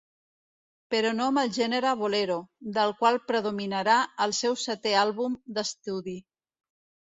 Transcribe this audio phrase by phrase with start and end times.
[0.93, 2.39] Però no amb el gènere bolero,
[2.79, 6.19] del qual predominarà el seu setè àlbum d'estudi.